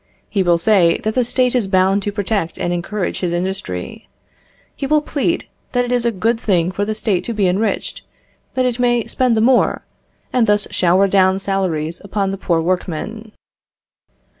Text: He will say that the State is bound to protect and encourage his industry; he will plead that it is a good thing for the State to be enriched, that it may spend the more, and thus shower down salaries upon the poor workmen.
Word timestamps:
He 0.27 0.41
will 0.41 0.57
say 0.57 0.97
that 1.03 1.13
the 1.13 1.23
State 1.23 1.53
is 1.53 1.67
bound 1.67 2.01
to 2.01 2.11
protect 2.11 2.57
and 2.57 2.73
encourage 2.73 3.19
his 3.19 3.31
industry; 3.31 4.07
he 4.75 4.87
will 4.87 4.99
plead 5.03 5.45
that 5.73 5.85
it 5.85 5.91
is 5.91 6.05
a 6.05 6.11
good 6.11 6.39
thing 6.39 6.71
for 6.71 6.85
the 6.85 6.95
State 6.95 7.23
to 7.25 7.33
be 7.35 7.47
enriched, 7.47 8.01
that 8.55 8.65
it 8.65 8.79
may 8.79 9.05
spend 9.05 9.37
the 9.37 9.41
more, 9.41 9.85
and 10.33 10.47
thus 10.47 10.67
shower 10.71 11.07
down 11.07 11.37
salaries 11.37 12.01
upon 12.03 12.31
the 12.31 12.37
poor 12.39 12.59
workmen. 12.61 13.31